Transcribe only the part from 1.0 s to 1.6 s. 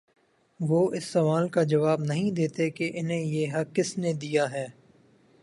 سوال